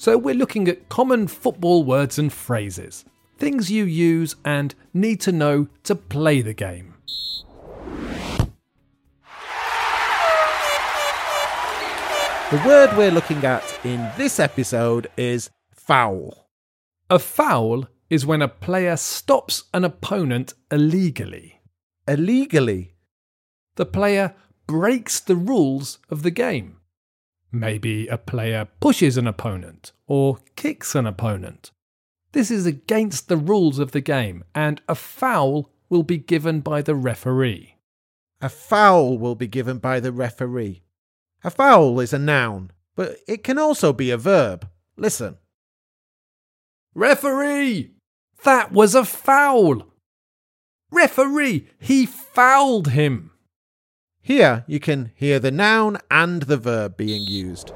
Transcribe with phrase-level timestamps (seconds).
[0.00, 3.04] So we're looking at common football words and phrases,
[3.36, 6.94] things you use and need to know to play the game.
[12.50, 16.46] The word we're looking at in this episode is foul.
[17.10, 21.60] A foul is when a player stops an opponent illegally.
[22.06, 22.94] Illegally.
[23.74, 24.36] The player
[24.68, 26.77] breaks the rules of the game.
[27.50, 31.70] Maybe a player pushes an opponent or kicks an opponent.
[32.32, 36.82] This is against the rules of the game, and a foul will be given by
[36.82, 37.76] the referee.
[38.40, 40.82] A foul will be given by the referee.
[41.42, 44.68] A foul is a noun, but it can also be a verb.
[44.96, 45.38] Listen.
[46.94, 47.92] Referee!
[48.44, 49.86] That was a foul!
[50.90, 51.68] Referee!
[51.78, 53.30] He fouled him!
[54.28, 57.72] Here you can hear the noun and the verb being used.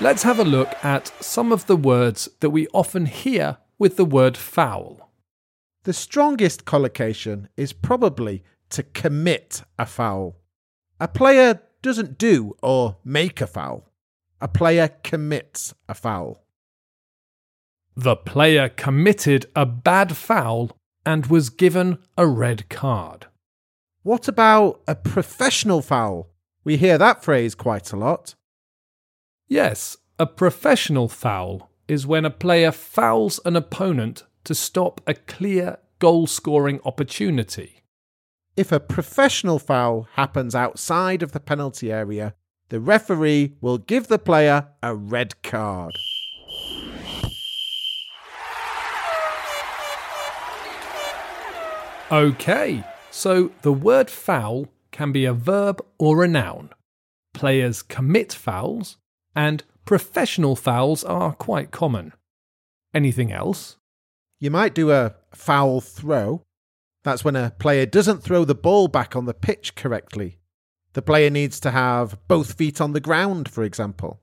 [0.00, 4.04] Let's have a look at some of the words that we often hear with the
[4.04, 5.10] word foul.
[5.82, 10.36] The strongest collocation is probably to commit a foul.
[11.00, 13.90] A player doesn't do or make a foul.
[14.40, 16.44] A player commits a foul.
[17.96, 20.70] The player committed a bad foul
[21.06, 23.26] and was given a red card.
[24.02, 26.30] What about a professional foul?
[26.64, 28.34] We hear that phrase quite a lot.
[29.48, 35.78] Yes, a professional foul is when a player fouls an opponent to stop a clear
[35.98, 37.82] goal scoring opportunity.
[38.56, 42.34] If a professional foul happens outside of the penalty area,
[42.68, 45.92] the referee will give the player a red card.
[52.14, 56.70] Okay, so the word foul can be a verb or a noun.
[57.32, 58.98] Players commit fouls,
[59.34, 62.12] and professional fouls are quite common.
[62.94, 63.78] Anything else?
[64.38, 66.42] You might do a foul throw.
[67.02, 70.38] That's when a player doesn't throw the ball back on the pitch correctly.
[70.92, 74.20] The player needs to have both feet on the ground, for example.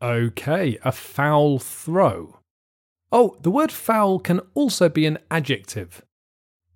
[0.00, 2.38] Okay, a foul throw.
[3.10, 6.00] Oh, the word foul can also be an adjective.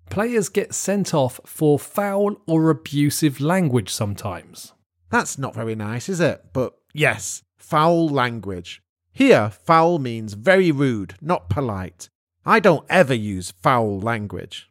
[0.09, 4.73] Players get sent off for foul or abusive language sometimes.
[5.09, 6.45] That's not very nice, is it?
[6.51, 8.81] But yes, foul language.
[9.11, 12.09] Here, foul means very rude, not polite.
[12.45, 14.69] I don't ever use foul language.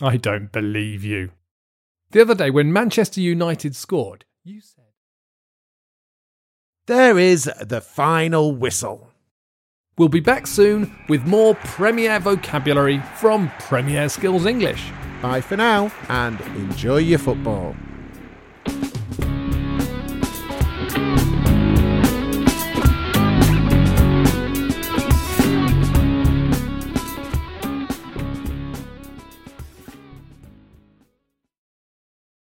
[0.00, 1.30] I don't believe you.
[2.10, 4.84] The other day, when Manchester United scored, you said.
[6.86, 9.10] There is the final whistle.
[9.96, 14.90] We'll be back soon with more Premier vocabulary from Premier Skills English.
[15.22, 17.76] Bye for now and enjoy your football.